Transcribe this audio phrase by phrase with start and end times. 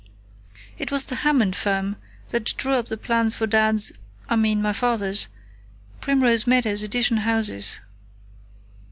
[0.79, 1.95] It was the Hammond firm
[2.29, 3.91] that drew up the plans for Dad's
[4.27, 5.27] I mean, my father's
[5.99, 7.81] Primrose Meadows Addition houses.